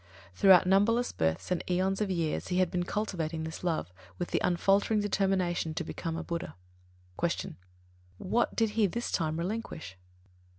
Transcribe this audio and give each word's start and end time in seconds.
Throughout 0.33 0.65
numberless 0.65 1.11
births 1.11 1.51
and 1.51 1.63
aeons 1.69 2.01
of 2.01 2.09
years 2.09 2.47
he 2.47 2.57
had 2.57 2.71
been 2.71 2.85
cultivating 2.85 3.43
this 3.43 3.63
love, 3.63 3.93
with 4.17 4.29
the 4.31 4.41
unfaltering 4.43 4.99
determination 4.99 5.75
to 5.75 5.83
become 5.83 6.17
a 6.17 6.23
Buddha. 6.23 6.55
30. 7.21 7.37
Q. 7.37 7.55
_What 8.19 8.55
did 8.55 8.71
he 8.71 8.87
this 8.87 9.11
time 9.11 9.37
relinquish? 9.37 9.99